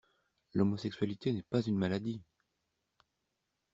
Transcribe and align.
L'homosexualité 0.55 1.31
n'est 1.31 1.43
pas 1.43 1.61
une 1.61 1.77
maladie! 1.77 2.23